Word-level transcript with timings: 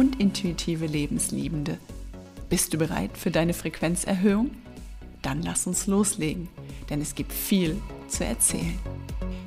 und 0.00 0.18
intuitive 0.18 0.86
Lebensliebende. 0.86 1.76
Bist 2.48 2.72
du 2.72 2.78
bereit 2.78 3.18
für 3.18 3.30
deine 3.30 3.52
Frequenzerhöhung? 3.52 4.50
Dann 5.20 5.42
lass 5.42 5.66
uns 5.66 5.86
loslegen, 5.86 6.48
denn 6.88 7.02
es 7.02 7.14
gibt 7.14 7.34
viel 7.34 7.76
zu 8.08 8.24
erzählen. 8.24 8.78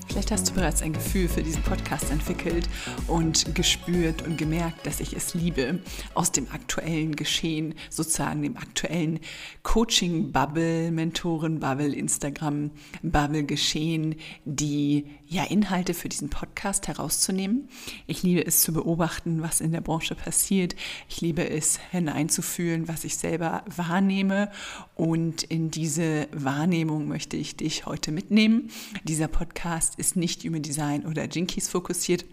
Vielleicht 0.08 0.30
hast 0.30 0.48
du 0.48 0.54
bereits 0.54 0.84
ein 0.84 0.94
Gefühl 0.94 1.28
für 1.28 1.42
diesen 1.42 1.64
Podcast 1.64 2.12
entwickelt 2.12 2.70
und 3.08 3.56
gespürt 3.56 4.22
und 4.22 4.38
gemerkt, 4.38 4.86
dass 4.86 5.00
ich 5.00 5.16
es 5.16 5.34
liebe, 5.34 5.80
aus 6.14 6.32
dem 6.32 6.48
aktuellen 6.52 7.16
Geschehen, 7.16 7.74
sozusagen 7.90 8.44
dem 8.44 8.56
aktuellen 8.56 9.22
Coaching-Bubble, 9.64 10.92
Mentoren-Bubble, 10.92 11.96
Instagram-Bubble-Geschehen, 11.96 14.18
die 14.46 15.08
ja 15.34 15.44
Inhalte 15.44 15.94
für 15.94 16.10
diesen 16.10 16.30
Podcast 16.30 16.88
herauszunehmen. 16.88 17.68
Ich 18.08 18.24
liebe 18.24 18.46
es 18.46 18.62
zu 18.62 18.72
beobachten, 18.72 19.42
was 19.42 19.62
in 19.62 19.72
der 19.72 19.82
Branche 19.82 20.16
passiert. 20.16 20.76
Ich 21.10 21.22
liebe 21.22 21.50
es 21.50 21.80
hineinzufühlen, 21.92 22.88
was 22.88 23.04
ich 23.04 23.18
selber 23.18 23.64
wahrnehme. 23.76 24.52
Und 24.96 25.44
in 25.44 25.72
diese 25.72 26.28
Wahrnehmung 26.32 27.08
möchte 27.08 27.36
ich 27.36 27.58
dich 27.58 27.86
heute 27.86 28.12
mitnehmen. 28.12 28.70
Dieser 29.04 29.28
Podcast 29.28 29.96
ist 29.98 30.16
nicht 30.16 30.44
Human 30.44 30.62
Design 30.62 31.06
oder 31.06 31.26
Jinkies 31.26 31.68
fokussiert 31.68 32.26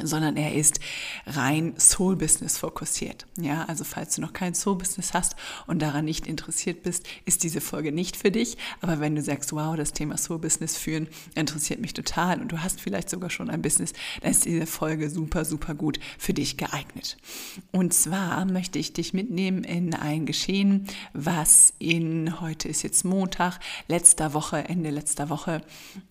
sondern 0.00 0.38
er 0.38 0.54
ist 0.54 0.80
rein 1.26 1.74
Soul 1.78 2.16
Business 2.16 2.56
fokussiert. 2.56 3.26
Ja, 3.38 3.66
also 3.66 3.84
falls 3.84 4.14
du 4.14 4.22
noch 4.22 4.32
kein 4.32 4.54
Soul 4.54 4.76
Business 4.76 5.12
hast 5.12 5.36
und 5.66 5.82
daran 5.82 6.06
nicht 6.06 6.26
interessiert 6.26 6.82
bist, 6.82 7.06
ist 7.26 7.42
diese 7.42 7.60
Folge 7.60 7.92
nicht 7.92 8.16
für 8.16 8.30
dich. 8.30 8.56
Aber 8.80 9.00
wenn 9.00 9.14
du 9.14 9.22
sagst, 9.22 9.52
wow, 9.52 9.76
das 9.76 9.92
Thema 9.92 10.16
Soul 10.16 10.38
Business 10.38 10.78
führen 10.78 11.08
interessiert 11.34 11.80
mich 11.80 11.92
total 11.92 12.40
und 12.40 12.52
du 12.52 12.62
hast 12.62 12.80
vielleicht 12.80 13.10
sogar 13.10 13.28
schon 13.28 13.50
ein 13.50 13.60
Business, 13.60 13.92
dann 14.22 14.30
ist 14.30 14.46
diese 14.46 14.66
Folge 14.66 15.10
super, 15.10 15.44
super 15.44 15.74
gut 15.74 16.00
für 16.18 16.32
dich 16.32 16.56
geeignet. 16.56 17.18
Und 17.70 17.92
zwar 17.92 18.46
möchte 18.46 18.78
ich 18.78 18.94
dich 18.94 19.12
mitnehmen 19.12 19.62
in 19.62 19.94
ein 19.94 20.24
Geschehen, 20.24 20.86
was 21.12 21.74
in, 21.78 22.40
heute 22.40 22.68
ist 22.68 22.82
jetzt 22.82 23.04
Montag, 23.04 23.60
letzter 23.88 24.32
Woche, 24.32 24.56
Ende 24.68 24.90
letzter 24.90 25.28
Woche 25.28 25.60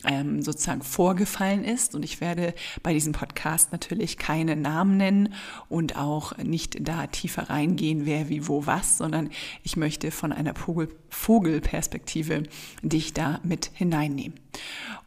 ähm, 0.05 0.43
sozusagen 0.43 0.83
vorgefallen 0.83 1.63
ist. 1.63 1.95
Und 1.95 2.03
ich 2.03 2.21
werde 2.21 2.53
bei 2.83 2.93
diesem 2.93 3.13
Podcast 3.13 3.70
natürlich 3.71 4.17
keine 4.17 4.55
Namen 4.55 4.97
nennen 4.97 5.33
und 5.69 5.97
auch 5.97 6.37
nicht 6.37 6.87
da 6.87 7.07
tiefer 7.07 7.49
reingehen, 7.49 8.05
wer 8.05 8.29
wie 8.29 8.47
wo 8.47 8.65
was, 8.65 8.97
sondern 8.97 9.29
ich 9.63 9.77
möchte 9.77 10.11
von 10.11 10.31
einer 10.31 10.55
Vogel 10.55 10.89
Vogelperspektive 11.09 12.43
dich 12.81 13.13
da 13.13 13.39
mit 13.43 13.71
hineinnehmen. 13.73 14.39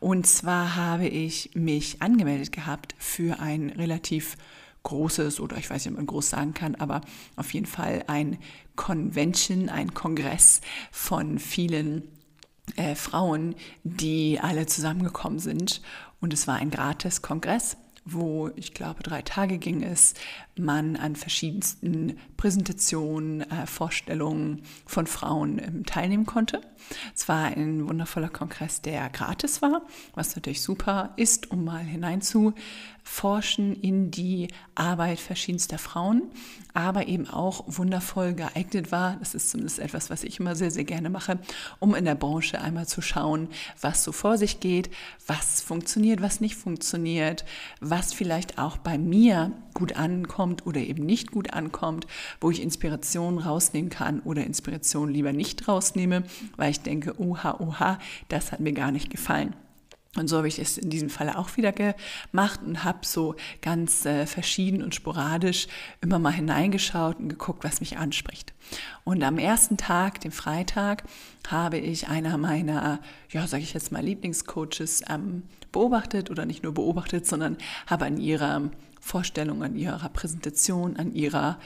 Und 0.01 0.27
zwar 0.27 0.77
habe 0.77 1.07
ich 1.07 1.51
mich 1.55 2.03
angemeldet 2.03 2.53
gehabt 2.53 2.95
für 2.99 3.41
ein 3.41 3.71
relativ 3.71 4.37
großes 4.83 5.41
oder 5.41 5.57
ich 5.57 5.71
weiß 5.71 5.85
nicht, 5.85 5.93
ob 5.93 5.97
man 5.97 6.07
groß 6.07 6.31
sagen 6.31 6.55
kann, 6.55 6.75
aber 6.75 7.01
auf 7.37 7.55
jeden 7.55 7.67
Fall 7.67 8.05
ein 8.07 8.39
Convention, 8.77 9.69
ein 9.69 9.95
Kongress 9.95 10.61
von 10.93 11.39
vielen 11.39 12.03
äh, 12.77 12.95
Frauen, 12.95 13.55
die 13.83 14.39
alle 14.41 14.67
zusammengekommen 14.67 15.39
sind. 15.39 15.83
Und 16.21 16.33
es 16.33 16.47
war 16.47 16.57
ein 16.57 16.71
gratis 16.71 17.23
Kongress 17.23 17.77
wo 18.05 18.51
ich 18.57 18.75
glaube 18.75 19.03
drei 19.03 19.23
Tage 19.23 19.59
ging 19.59 19.83
es, 19.83 20.15
man 20.59 20.97
an 20.97 21.17
verschiedensten 21.17 22.19
Präsentationen, 22.37 23.41
äh, 23.43 23.67
Vorstellungen 23.67 24.63
von 24.87 25.07
Frauen 25.07 25.59
ähm, 25.59 25.87
teilnehmen 25.87 26.27
konnte. 26.27 26.61
Es 27.15 27.29
war 27.29 27.45
ein 27.45 27.89
wundervoller 27.89 28.29
Kongress, 28.29 28.83
der 28.83 29.09
gratis 29.09 29.63
war, 29.63 29.83
was 30.15 30.37
natürlich 30.37 30.63
super 30.63 31.15
ist, 31.17 31.51
um 31.51 31.65
mal 31.65 31.83
hineinzuforschen 31.83 33.75
in 33.81 34.11
die 34.11 34.49
Arbeit 34.75 35.19
verschiedenster 35.19 35.79
Frauen, 35.79 36.25
aber 36.75 37.09
eben 37.09 37.29
auch 37.29 37.65
wundervoll 37.67 38.35
geeignet 38.35 38.93
war. 38.93 39.17
Das 39.17 39.35
ist 39.35 39.51
zumindest 39.51 39.79
etwas, 39.79 40.11
was 40.11 40.25
ich 40.25 40.39
immer 40.41 40.55
sehr, 40.57 40.71
sehr 40.71 40.85
gerne 40.85 41.09
mache, 41.09 41.39
um 41.79 41.95
in 41.95 42.05
der 42.05 42.17
Branche 42.17 42.61
einmal 42.61 42.87
zu 42.87 43.01
schauen, 43.01 43.49
was 43.81 44.05
so 44.05 44.13
vor 44.13 44.37
sich 44.37 44.61
geht, 44.61 44.91
was 45.27 45.63
funktioniert, 45.63 46.21
was 46.21 46.41
nicht 46.41 46.57
funktioniert, 46.57 47.47
was 47.81 48.13
vielleicht 48.13 48.59
auch 48.59 48.77
bei 48.77 48.99
mir 48.99 49.53
gut 49.73 49.97
ankommt 49.97 50.44
oder 50.67 50.81
eben 50.81 51.05
nicht 51.05 51.33
gut 51.33 51.53
ankommt, 51.53 52.07
wo 52.41 52.51
ich 52.51 52.63
Inspiration 52.63 53.39
rausnehmen 53.39 53.91
kann 53.91 54.21
oder 54.21 54.45
Inspiration 54.45 55.11
lieber 55.11 55.33
nicht 55.33 55.69
rausnehme, 55.69 56.25
weil 56.57 56.71
ich 56.71 56.81
denke, 56.81 57.21
oha, 57.21 57.57
oha, 57.59 57.99
das 58.29 58.53
hat 58.53 58.61
mir 58.61 58.73
gar 58.73 58.93
nicht 58.93 59.11
gefallen. 59.11 59.55
Und 60.17 60.29
so 60.29 60.37
habe 60.37 60.49
ich 60.49 60.59
es 60.59 60.79
in 60.79 60.91
diesem 60.91 61.11
Fall 61.11 61.29
auch 61.31 61.57
wieder 61.57 61.73
gemacht 61.73 62.61
und 62.65 62.85
habe 62.85 63.01
so 63.03 63.35
ganz 63.63 64.07
äh, 64.07 64.27
verschieden 64.27 64.83
und 64.83 64.95
sporadisch 64.95 65.67
immer 66.01 66.19
mal 66.19 66.33
hineingeschaut 66.33 67.19
und 67.19 67.29
geguckt, 67.29 67.65
was 67.65 67.81
mich 67.81 67.99
anspricht. 67.99 68.53
Und 69.03 69.23
am 69.25 69.39
ersten 69.39 69.77
Tag, 69.77 70.21
dem 70.21 70.31
Freitag, 70.31 71.03
habe 71.49 71.79
ich 71.79 72.09
einer 72.09 72.39
meiner, 72.39 73.01
ja, 73.31 73.47
sage 73.47 73.65
ich 73.65 73.75
jetzt 73.75 73.91
mal, 73.91 74.05
Lieblingscoaches 74.05 75.03
ähm, 75.11 75.43
beobachtet 75.73 76.31
oder 76.31 76.47
nicht 76.47 76.63
nur 76.63 76.73
beobachtet, 76.73 77.27
sondern 77.27 77.59
habe 77.87 78.05
an 78.05 78.19
ihrer 78.19 78.71
Vorstellung, 79.05 79.63
an 79.63 79.77
ihrer 79.77 80.09
Präsentation, 80.09 80.97
an 80.97 81.15
ihrer 81.15 81.59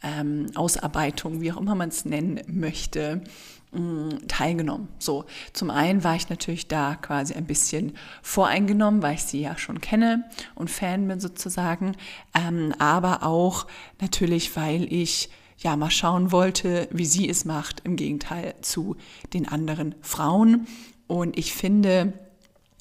ähm, 0.00 0.46
Ausarbeitung, 0.54 1.40
wie 1.40 1.50
auch 1.50 1.56
immer 1.56 1.74
man 1.74 1.88
es 1.88 2.04
nennen 2.04 2.40
möchte, 2.46 3.24
mm, 3.72 4.28
teilgenommen. 4.28 4.86
So, 5.00 5.24
zum 5.52 5.70
einen 5.70 6.04
war 6.04 6.14
ich 6.14 6.28
natürlich 6.28 6.68
da 6.68 6.94
quasi 6.94 7.34
ein 7.34 7.46
bisschen 7.46 7.94
voreingenommen, 8.22 9.02
weil 9.02 9.14
ich 9.14 9.24
sie 9.24 9.40
ja 9.40 9.58
schon 9.58 9.80
kenne 9.80 10.24
und 10.54 10.70
Fan 10.70 11.08
bin 11.08 11.18
sozusagen, 11.18 11.96
ähm, 12.32 12.72
aber 12.78 13.24
auch 13.24 13.66
natürlich, 14.00 14.54
weil 14.54 14.90
ich 14.92 15.30
ja 15.58 15.74
mal 15.74 15.90
schauen 15.90 16.30
wollte, 16.30 16.88
wie 16.92 17.06
sie 17.06 17.28
es 17.28 17.44
macht, 17.44 17.80
im 17.80 17.96
Gegenteil 17.96 18.54
zu 18.60 18.96
den 19.32 19.48
anderen 19.48 19.96
Frauen. 20.00 20.68
Und 21.08 21.36
ich 21.36 21.54
finde, 21.54 22.12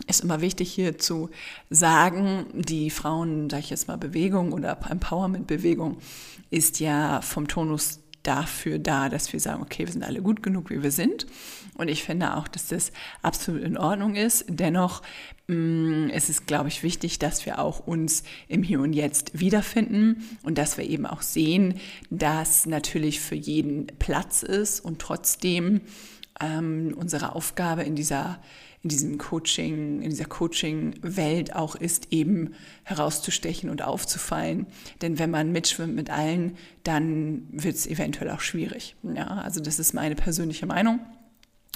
ist 0.08 0.24
immer 0.24 0.42
wichtig 0.42 0.72
hier 0.72 0.98
zu 0.98 1.30
sagen, 1.70 2.46
die 2.54 2.90
Frauen, 2.90 3.50
sage 3.50 3.64
ich 3.64 3.70
jetzt 3.70 3.88
mal, 3.88 3.98
Bewegung 3.98 4.52
oder 4.52 4.78
Empowerment-Bewegung 4.90 5.98
ist 6.50 6.80
ja 6.80 7.22
vom 7.22 7.48
Tonus 7.48 8.00
dafür 8.24 8.80
da, 8.80 9.10
dass 9.10 9.32
wir 9.34 9.40
sagen, 9.40 9.62
okay, 9.62 9.86
wir 9.86 9.92
sind 9.92 10.04
alle 10.04 10.22
gut 10.22 10.42
genug, 10.42 10.70
wie 10.70 10.82
wir 10.82 10.92
sind. 10.92 11.28
Und 11.76 11.90
ich 11.90 12.04
finde 12.04 12.38
auch, 12.38 12.48
dass 12.48 12.68
das 12.68 12.92
absolut 13.22 13.62
in 13.62 13.78
Ordnung 13.78 14.16
ist. 14.16 14.46
Dennoch 14.48 15.02
mh, 15.48 15.56
mm, 15.56 16.10
es 16.10 16.30
ist 16.30 16.48
glaube 16.48 16.70
ich, 16.70 16.84
wichtig, 16.84 17.20
dass 17.20 17.46
wir 17.46 17.60
auch 17.60 17.86
uns 17.86 18.24
im 18.48 18.64
Hier 18.64 18.80
und 18.80 18.94
Jetzt 18.94 19.40
wiederfinden 19.40 20.24
und 20.44 20.58
dass 20.58 20.78
wir 20.78 20.86
eben 20.86 21.06
auch 21.06 21.22
sehen, 21.22 21.76
dass 22.10 22.66
natürlich 22.66 23.20
für 23.20 23.36
jeden 23.36 23.88
Platz 24.00 24.42
ist 24.42 24.80
und 24.80 25.00
trotzdem 25.00 25.82
ähm, 26.40 26.96
unsere 26.98 27.36
Aufgabe 27.36 27.84
in 27.84 27.96
dieser 27.96 28.40
in 28.84 28.90
diesem 28.90 29.18
Coaching, 29.18 30.02
in 30.02 30.10
dieser 30.10 30.26
Coaching-Welt 30.26 31.56
auch 31.56 31.76
ist, 31.76 32.12
eben 32.12 32.54
herauszustechen 32.84 33.70
und 33.70 33.82
aufzufallen. 33.82 34.68
Denn 35.02 35.20
wenn 35.20 35.32
man 35.32 35.54
mitschwimmt 35.54 35.96
mit 35.96 36.10
allen, 36.10 36.58
dann 36.84 37.48
wird 37.52 37.76
es 37.76 37.88
eventuell 37.88 38.30
auch 38.30 38.42
schwierig. 38.42 38.98
Ja, 39.04 39.28
also 39.28 39.62
das 39.62 39.80
ist 39.80 39.94
meine 39.94 40.16
persönliche 40.16 40.66
Meinung. 40.66 41.00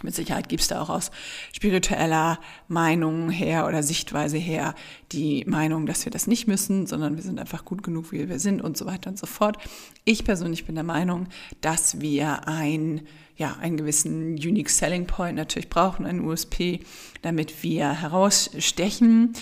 Mit 0.03 0.13
Sicherheit 0.13 0.47
gibt 0.47 0.61
es 0.61 0.67
da 0.67 0.79
auch 0.79 0.89
aus 0.89 1.09
spiritueller 1.55 2.39
Meinung 2.67 3.31
her 3.31 3.65
oder 3.65 3.81
Sichtweise 3.81 4.37
her 4.37 4.75
die 5.11 5.43
Meinung, 5.47 5.87
dass 5.87 6.05
wir 6.05 6.11
das 6.11 6.27
nicht 6.27 6.47
müssen, 6.47 6.85
sondern 6.85 7.15
wir 7.15 7.23
sind 7.23 7.39
einfach 7.39 7.65
gut 7.65 7.81
genug, 7.81 8.11
wie 8.11 8.29
wir 8.29 8.37
sind 8.37 8.61
und 8.61 8.77
so 8.77 8.85
weiter 8.85 9.09
und 9.09 9.17
so 9.17 9.25
fort. 9.25 9.57
Ich 10.05 10.23
persönlich 10.23 10.65
bin 10.65 10.75
der 10.75 10.83
Meinung, 10.83 11.27
dass 11.61 11.99
wir 11.99 12.47
ein, 12.47 13.07
ja, 13.37 13.57
einen 13.59 13.75
gewissen 13.75 14.35
Unique 14.35 14.69
Selling 14.69 15.07
Point 15.07 15.35
natürlich 15.35 15.69
brauchen, 15.69 16.05
einen 16.05 16.23
USP, 16.23 16.81
damit 17.23 17.63
wir 17.63 17.99
herausstechen 17.99 19.33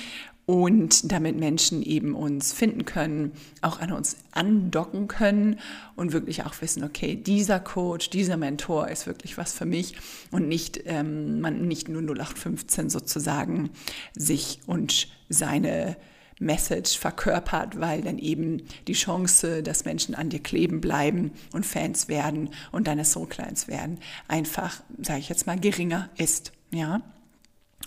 und 0.46 1.12
damit 1.12 1.38
Menschen 1.38 1.82
eben 1.82 2.14
uns 2.14 2.54
finden 2.54 2.86
können, 2.86 3.32
auch 3.62 3.80
an 3.80 3.92
uns 3.92 4.18
andocken 4.32 5.08
können 5.08 5.60
und 5.96 6.14
wirklich 6.14 6.44
auch 6.44 6.62
wissen, 6.62 6.84
okay, 6.84 7.16
dieser 7.16 7.60
Coach, 7.60 8.10
dieser 8.12 8.38
Mentor 8.38 8.90
ist 8.90 9.08
wirklich 9.08 9.38
was 9.38 9.54
für 9.54 9.66
mich 9.66 9.96
und 10.32 10.48
nicht 10.48 10.82
ähm, 10.86 11.42
man 11.42 11.68
nicht 11.68 11.90
nur 11.90 12.02
0815 12.02 12.90
sozusagen 12.90 13.72
sich 14.16 14.60
und 14.68 15.08
seine 15.30 15.98
Message 16.40 16.98
verkörpert, 16.98 17.80
weil 17.80 18.02
dann 18.02 18.20
eben 18.20 18.64
die 18.88 18.94
Chance, 18.94 19.64
dass 19.64 19.86
Menschen 19.86 20.16
an 20.16 20.30
dir 20.30 20.44
kleben 20.44 20.82
bleiben 20.82 21.32
und 21.54 21.66
Fans 21.66 22.08
werden 22.08 22.50
und 22.72 22.88
deine 22.88 23.06
Soul 23.06 23.28
Clients 23.28 23.68
werden, 23.68 24.00
einfach, 24.28 24.82
sage 25.02 25.20
ich 25.20 25.30
jetzt 25.30 25.48
mal, 25.48 25.58
geringer 25.58 26.10
ist. 26.18 26.52
Ja. 26.72 27.02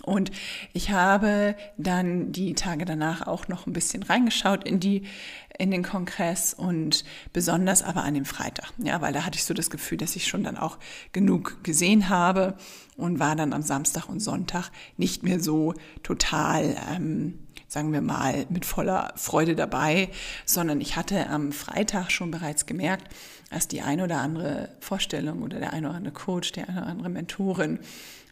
Und 0.09 0.31
ich 0.73 0.89
habe 0.89 1.55
dann 1.77 2.31
die 2.31 2.55
Tage 2.55 2.85
danach 2.85 3.27
auch 3.27 3.47
noch 3.47 3.67
ein 3.67 3.73
bisschen 3.73 4.01
reingeschaut 4.01 4.63
in 4.63 4.79
die 4.79 5.03
in 5.59 5.71
den 5.71 5.83
Kongress 5.83 6.53
und 6.53 7.03
besonders 7.33 7.83
aber 7.83 8.03
an 8.03 8.13
dem 8.13 8.23
Freitag, 8.23 8.71
ja, 8.77 9.01
weil 9.01 9.11
da 9.11 9.25
hatte 9.25 9.37
ich 9.37 9.43
so 9.43 9.53
das 9.53 9.69
Gefühl, 9.69 9.97
dass 9.97 10.15
ich 10.15 10.25
schon 10.25 10.43
dann 10.43 10.57
auch 10.57 10.77
genug 11.11 11.63
gesehen 11.65 12.07
habe 12.07 12.55
und 12.95 13.19
war 13.19 13.35
dann 13.35 13.51
am 13.51 13.61
Samstag 13.61 14.07
und 14.07 14.21
Sonntag 14.21 14.71
nicht 14.95 15.21
mehr 15.23 15.41
so 15.41 15.73
total 16.01 16.77
ähm, 16.95 17.39
sagen 17.69 17.93
wir 17.93 18.01
mal, 18.01 18.47
mit 18.49 18.65
voller 18.65 19.13
Freude 19.15 19.55
dabei, 19.55 20.09
sondern 20.43 20.81
ich 20.81 20.95
hatte 20.95 21.29
am 21.29 21.51
Freitag 21.51 22.09
schon 22.09 22.31
bereits 22.31 22.65
gemerkt, 22.65 23.13
dass 23.51 23.67
die 23.67 23.81
eine 23.81 24.03
oder 24.03 24.17
andere 24.17 24.69
Vorstellung 24.79 25.43
oder 25.43 25.59
der 25.59 25.71
eine 25.73 25.87
oder 25.89 25.97
andere 25.97 26.13
Coach, 26.13 26.51
die 26.51 26.63
eine 26.63 26.81
oder 26.81 26.87
andere 26.87 27.09
Mentorin 27.09 27.79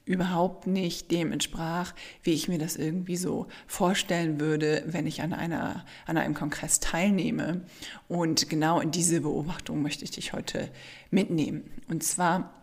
überhaupt 0.08 0.68
nicht 0.68 1.12
dem 1.12 1.32
entsprach, 1.32 1.94
wie 2.24 2.34
ich 2.34 2.48
mir 2.48 2.58
das 2.58 2.78
irgendwie 2.78 3.18
so 3.18 3.48
vorstellen 3.68 4.40
würde, 4.40 4.84
wenn 4.88 5.06
ich 5.06 5.22
an, 5.22 5.34
einer, 5.34 5.86
an 6.06 6.18
einem 6.18 6.34
Kongress 6.34 6.80
teilnehme. 6.80 7.62
Und 8.08 8.50
genau 8.50 8.80
in 8.80 8.92
diese 8.92 9.22
Beobachtung 9.22 9.82
möchte 9.82 10.06
ich 10.06 10.12
dich 10.12 10.34
heute 10.34 10.70
mitnehmen. 11.12 11.70
Und 11.90 12.04
zwar 12.04 12.54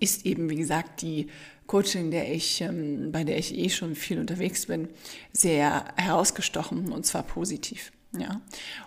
ist 0.00 0.26
eben, 0.26 0.50
wie 0.50 0.56
gesagt, 0.56 1.00
die 1.02 1.28
Coaching, 1.66 2.10
der 2.10 2.32
ich, 2.32 2.60
ähm, 2.60 3.10
bei 3.10 3.24
der 3.24 3.38
ich 3.38 3.56
eh 3.56 3.70
schon 3.70 3.94
viel 3.94 4.20
unterwegs 4.20 4.66
bin, 4.66 4.88
sehr 5.32 5.86
herausgestochen 5.96 6.92
und 6.92 7.06
zwar 7.06 7.22
positiv. 7.22 7.90
Ja. 8.16 8.40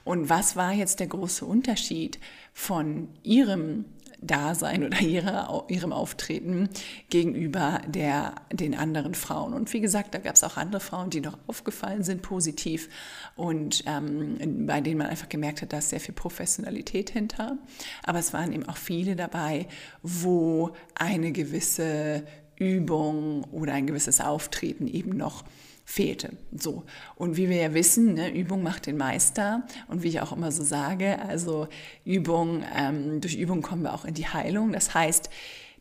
Und 0.04 0.30
was 0.30 0.56
war 0.56 0.74
jetzt 0.74 1.00
der 1.00 1.08
große 1.08 1.46
Unterschied 1.46 2.20
von 2.54 3.10
ihrem 3.24 3.86
Dasein 4.22 4.84
oder 4.84 5.00
ihrer, 5.00 5.66
ihrem 5.68 5.94
Auftreten 5.94 6.70
gegenüber 7.10 7.82
der, 7.88 8.36
den 8.52 8.76
anderen 8.76 9.16
Frauen. 9.16 9.54
Und 9.54 9.72
wie 9.74 9.80
gesagt, 9.80 10.14
da 10.14 10.20
gab 10.20 10.36
es 10.36 10.44
auch 10.44 10.58
andere 10.58 10.82
Frauen, 10.82 11.10
die 11.10 11.22
noch 11.22 11.38
aufgefallen 11.48 12.04
sind, 12.04 12.22
positiv 12.22 12.90
und 13.36 13.84
ähm, 13.86 14.66
bei 14.66 14.82
denen 14.82 14.98
man 14.98 15.08
einfach 15.08 15.30
gemerkt 15.30 15.62
hat, 15.62 15.74
da 15.74 15.78
ist 15.78 15.90
sehr 15.90 16.00
viel 16.00 16.16
Professionalität 16.16 17.10
hinter. 17.10 17.58
Aber 18.04 18.20
es 18.20 18.34
waren 18.34 18.52
eben 18.52 18.68
auch 18.68 18.78
viele 18.78 19.16
dabei, 19.16 19.68
wo 20.04 20.72
eine 20.96 21.32
gewisse 21.32 22.24
Übung 22.58 23.46
oder 23.46 23.74
ein 23.74 23.88
gewisses 23.88 24.20
Auftreten 24.20 24.88
eben 24.88 25.16
noch 25.16 25.44
fehlte. 25.90 26.30
So. 26.56 26.84
Und 27.16 27.36
wie 27.36 27.50
wir 27.50 27.58
ja 27.58 27.74
wissen, 27.74 28.14
ne, 28.14 28.32
Übung 28.32 28.62
macht 28.62 28.86
den 28.86 28.96
Meister. 28.96 29.64
Und 29.88 30.04
wie 30.04 30.10
ich 30.10 30.22
auch 30.22 30.32
immer 30.32 30.52
so 30.52 30.64
sage, 30.64 31.18
also 31.20 31.68
Übung, 32.06 32.64
ähm, 32.78 33.22
durch 33.22 33.36
Übung 33.36 33.64
kommen 33.64 33.82
wir 33.82 33.96
auch 33.96 34.06
in 34.06 34.14
die 34.14 34.28
Heilung. 34.28 34.72
Das 34.72 34.94
heißt, 34.94 35.32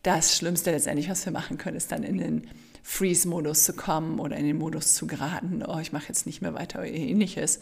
das 0.02 0.34
Schlimmste 0.34 0.70
letztendlich, 0.70 1.10
was 1.10 1.26
wir 1.26 1.32
machen 1.32 1.58
können, 1.58 1.76
ist 1.76 1.92
dann 1.92 2.04
in 2.04 2.16
den 2.16 2.48
Freeze-Modus 2.82 3.64
zu 3.64 3.74
kommen 3.74 4.18
oder 4.18 4.38
in 4.38 4.46
den 4.46 4.56
Modus 4.56 4.94
zu 4.94 5.06
geraten, 5.06 5.62
oh, 5.62 5.78
ich 5.78 5.92
mache 5.92 6.08
jetzt 6.08 6.24
nicht 6.24 6.40
mehr 6.40 6.54
weiter 6.54 6.78
oder 6.78 6.88
ähnliches, 6.88 7.60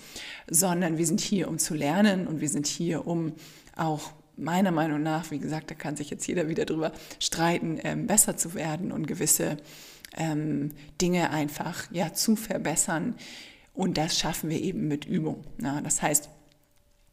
sondern 0.48 0.98
wir 0.98 1.06
sind 1.06 1.20
hier, 1.20 1.48
um 1.48 1.58
zu 1.58 1.74
lernen 1.74 2.28
und 2.28 2.40
wir 2.40 2.48
sind 2.48 2.68
hier, 2.68 3.08
um 3.08 3.32
auch 3.74 4.12
meiner 4.36 4.70
Meinung 4.70 5.02
nach, 5.02 5.32
wie 5.32 5.40
gesagt, 5.40 5.72
da 5.72 5.74
kann 5.74 5.96
sich 5.96 6.10
jetzt 6.10 6.28
jeder 6.28 6.48
wieder 6.48 6.64
drüber 6.64 6.92
streiten, 7.18 7.80
ähm, 7.82 8.06
besser 8.06 8.36
zu 8.36 8.54
werden 8.54 8.92
und 8.92 9.08
gewisse 9.08 9.56
ähm, 10.16 10.72
Dinge 11.00 11.30
einfach 11.30 11.90
ja, 11.90 12.12
zu 12.12 12.36
verbessern. 12.36 13.14
Und 13.74 13.98
das 13.98 14.18
schaffen 14.18 14.50
wir 14.50 14.60
eben 14.60 14.88
mit 14.88 15.04
Übung. 15.04 15.44
Ja, 15.60 15.80
das 15.80 16.00
heißt, 16.02 16.30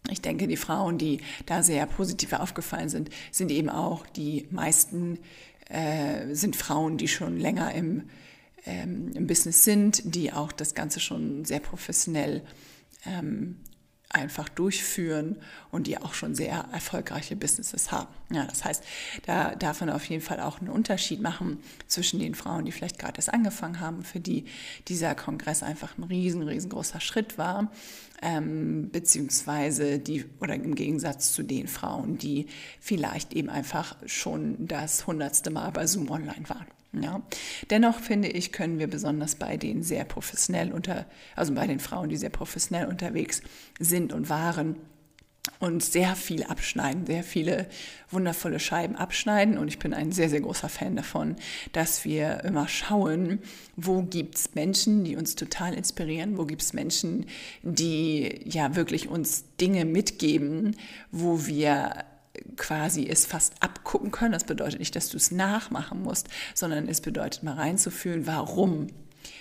ich 0.10 0.22
denke, 0.22 0.48
die 0.48 0.57
Frauen, 0.57 0.98
die 0.98 1.22
da 1.45 1.63
sehr 1.63 1.86
positiv 1.86 2.34
aufgefallen 2.34 2.90
sind, 2.90 3.10
sind 3.31 3.51
eben 3.51 3.69
auch 3.69 4.06
die 4.06 4.48
meisten, 4.51 5.19
äh, 5.69 6.34
sind 6.34 6.56
Frauen, 6.56 6.98
die 6.98 7.07
schon 7.07 7.38
länger 7.38 7.74
im, 7.74 8.10
ähm, 8.66 9.12
im 9.13 9.28
Business 9.28 9.63
sind, 9.63 10.16
die 10.16 10.34
auch 10.34 10.51
das 10.51 10.74
Ganze 10.75 11.00
schon 11.00 11.46
sehr 11.46 11.60
professionell 11.60 12.44
ähm, 13.06 13.57
einfach 14.13 14.48
durchführen 14.48 15.38
und 15.71 15.88
die 15.88 15.98
auch 15.98 16.13
schon 16.13 16.36
sehr 16.36 16.65
erfolgreiche 16.71 17.36
Businesses 17.36 17.92
haben. 17.92 18.07
Ja, 18.31 18.45
das 18.45 18.63
heißt, 18.63 18.83
da 19.25 19.56
darf 19.56 19.81
man 19.81 19.89
auf 19.89 20.06
jeden 20.06 20.21
Fall 20.21 20.39
auch 20.39 20.60
einen 20.60 20.69
Unterschied 20.69 21.21
machen 21.21 21.60
zwischen 21.88 22.19
den 22.19 22.36
Frauen, 22.36 22.65
die 22.65 22.71
vielleicht 22.71 23.00
gerade 23.00 23.18
erst 23.18 23.33
angefangen 23.33 23.80
haben, 23.80 24.04
für 24.04 24.19
die 24.19 24.45
dieser 24.88 25.15
Kongress 25.15 25.63
einfach 25.63 25.98
ein 25.98 26.04
riesen, 26.04 26.44
riesengroßer 26.44 27.01
Schritt 27.01 27.38
war, 27.38 27.71
ähm, 28.21 28.89
beziehungsweise 28.92 30.00
die, 30.00 30.25
oder 30.39 30.56
im 30.56 30.75
Gegensatz 30.75 31.33
zu 31.33 31.44
den 31.44 31.68
Frauen, 31.68 32.18
die 32.18 32.48
vielleicht 32.80 33.33
eben 33.33 33.50
einfach 33.50 33.95
schon 34.06 34.68
das 34.68 35.07
hundertste 35.07 35.50
Mal 35.50 35.71
bei 35.71 35.88
Zoom 35.88 36.10
online 36.10 36.48
waren. 36.48 36.68
Ja. 36.94 37.22
Dennoch 37.69 38.00
finde 38.00 38.28
ich, 38.28 38.51
können 38.51 38.78
wir 38.78 38.88
besonders 38.88 39.36
bei 39.36 39.57
den 39.57 39.81
sehr 39.81 40.06
professionell 40.06 40.72
unter, 40.72 41.06
also 41.36 41.54
bei 41.54 41.66
den 41.66 41.80
Frauen, 41.80 42.10
die 42.10 42.18
sehr 42.18 42.30
professionell 42.30 42.88
unterwegs 42.88 43.42
sind 43.80 44.13
und 44.13 44.30
waren, 44.30 44.75
und 45.60 45.84
sehr 45.84 46.16
viel 46.16 46.44
abschneiden, 46.44 47.06
sehr 47.06 47.24
viele 47.24 47.68
wundervolle 48.10 48.60
Scheiben 48.60 48.95
abschneiden. 48.95 49.57
Und 49.57 49.68
ich 49.68 49.78
bin 49.78 49.94
ein 49.94 50.12
sehr, 50.12 50.30
sehr 50.30 50.42
großer 50.42 50.69
Fan 50.69 50.95
davon, 50.95 51.36
dass 51.74 52.06
wir 52.06 52.44
immer 52.45 52.68
schauen, 52.68 53.39
wo 53.75 54.04
gibt 54.04 54.36
es 54.36 54.56
Menschen, 54.56 55.04
die 55.04 55.18
uns 55.18 55.36
total 55.36 55.74
inspirieren, 55.74 56.38
wo 56.38 56.46
gibt 56.46 56.62
es 56.62 56.74
Menschen, 56.74 57.25
die 57.62 58.42
ja 58.46 58.75
wirklich 58.75 59.10
uns 59.10 59.44
Dinge 59.60 59.84
mitgeben, 59.84 60.78
wo 61.12 61.46
wir 61.46 62.06
quasi 62.57 63.07
es 63.07 63.25
fast 63.25 63.62
abgucken 63.62 64.12
können. 64.12 64.33
Das 64.33 64.44
bedeutet 64.44 64.80
nicht, 64.80 64.95
dass 64.95 65.09
du 65.09 65.18
es 65.18 65.31
nachmachen 65.31 66.01
musst, 66.01 66.30
sondern 66.53 66.88
es 66.88 67.01
bedeutet 67.01 67.44
mal 67.44 67.56
reinzufühlen, 67.56 68.25
warum 68.27 68.88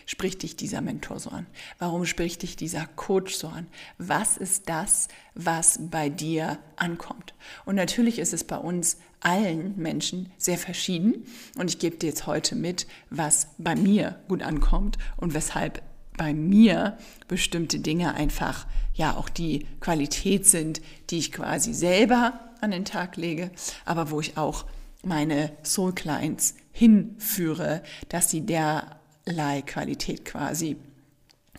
spricht 0.06 0.42
dich 0.42 0.56
dieser 0.56 0.80
Mentor 0.80 1.18
so 1.18 1.30
an? 1.30 1.46
Warum 1.78 2.06
spricht 2.06 2.42
dich 2.42 2.56
dieser 2.56 2.86
Coach 2.96 3.34
so 3.34 3.48
an? 3.48 3.66
Was 3.98 4.36
ist 4.36 4.68
das, 4.68 5.08
was 5.34 5.78
bei 5.90 6.08
dir 6.08 6.58
ankommt? 6.76 7.34
Und 7.64 7.74
natürlich 7.74 8.18
ist 8.18 8.32
es 8.32 8.44
bei 8.44 8.56
uns 8.56 8.98
allen 9.20 9.76
Menschen 9.76 10.32
sehr 10.36 10.58
verschieden. 10.58 11.24
Und 11.56 11.70
ich 11.70 11.78
gebe 11.78 11.96
dir 11.96 12.08
jetzt 12.08 12.26
heute 12.26 12.54
mit, 12.54 12.86
was 13.10 13.48
bei 13.58 13.74
mir 13.74 14.20
gut 14.28 14.42
ankommt 14.42 14.98
und 15.16 15.34
weshalb 15.34 15.82
bei 16.16 16.34
mir 16.34 16.98
bestimmte 17.28 17.80
Dinge 17.80 18.14
einfach 18.14 18.66
ja 18.94 19.16
auch 19.16 19.28
die 19.28 19.66
Qualität 19.80 20.46
sind, 20.46 20.80
die 21.10 21.18
ich 21.18 21.32
quasi 21.32 21.72
selber 21.72 22.40
an 22.60 22.70
den 22.70 22.84
Tag 22.84 23.16
lege, 23.16 23.50
aber 23.84 24.10
wo 24.10 24.20
ich 24.20 24.36
auch 24.36 24.66
meine 25.04 25.52
Soul 25.64 25.94
Clients 25.94 26.54
hinführe, 26.70 27.82
dass 28.08 28.30
sie 28.30 28.42
derlei 28.42 29.62
Qualität 29.62 30.24
quasi 30.24 30.76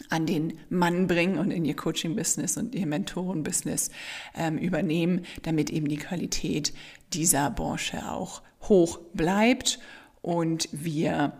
an 0.09 0.25
den 0.25 0.57
Mann 0.69 1.07
bringen 1.07 1.37
und 1.37 1.51
in 1.51 1.65
ihr 1.65 1.75
Coaching-Business 1.75 2.57
und 2.57 2.73
ihr 2.73 2.87
Mentoren-Business 2.87 3.91
ähm, 4.35 4.57
übernehmen, 4.57 5.25
damit 5.43 5.69
eben 5.69 5.87
die 5.87 5.97
Qualität 5.97 6.73
dieser 7.13 7.51
Branche 7.51 8.09
auch 8.09 8.41
hoch 8.61 8.99
bleibt 9.13 9.79
und 10.21 10.67
wir 10.71 11.33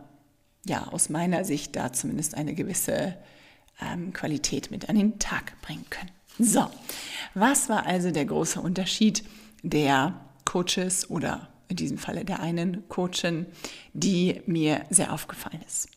ja 0.65 0.87
aus 0.87 1.09
meiner 1.09 1.45
Sicht 1.45 1.75
da 1.75 1.93
zumindest 1.93 2.35
eine 2.35 2.53
gewisse 2.53 3.17
ähm, 3.81 4.13
Qualität 4.13 4.71
mit 4.71 4.89
an 4.89 4.95
den 4.95 5.19
Tag 5.19 5.61
bringen 5.61 5.85
können. 5.89 6.11
So, 6.39 6.67
was 7.33 7.69
war 7.69 7.85
also 7.85 8.11
der 8.11 8.25
große 8.25 8.59
Unterschied 8.59 9.23
der 9.61 10.19
Coaches 10.45 11.09
oder 11.09 11.49
in 11.67 11.75
diesem 11.75 11.97
Falle 11.97 12.25
der 12.25 12.39
einen 12.39 12.87
Coachin, 12.89 13.45
die 13.93 14.41
mir 14.45 14.85
sehr 14.89 15.13
aufgefallen 15.13 15.61
ist. 15.65 15.89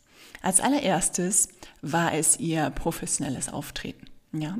Als 0.42 0.60
allererstes 0.60 1.48
war 1.82 2.14
es 2.14 2.38
ihr 2.38 2.70
professionelles 2.70 3.48
Auftreten. 3.48 4.06
Ja, 4.38 4.58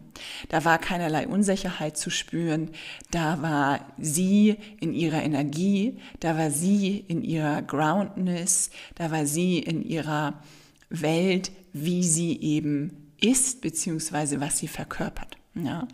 da 0.49 0.64
war 0.64 0.78
keinerlei 0.78 1.26
Unsicherheit 1.26 1.97
zu 1.97 2.11
spüren. 2.11 2.71
Da 3.11 3.42
war 3.42 3.80
sie 3.99 4.56
in 4.80 4.95
ihrer 4.95 5.23
Energie, 5.23 5.99
da 6.21 6.38
war 6.38 6.50
sie 6.50 7.04
in 7.09 7.23
ihrer 7.23 7.62
Groundness, 7.62 8.71
da 8.95 9.11
war 9.11 9.26
sie 9.26 9.59
in 9.59 9.83
ihrer 9.83 10.40
Welt, 10.88 11.50
wie 11.73 12.04
sie 12.04 12.40
eben 12.40 13.12
ist, 13.21 13.61
beziehungsweise 13.61 14.40
was 14.40 14.59
sie 14.59 14.68
verkörpert. 14.68 15.37
Ja. 15.54 15.88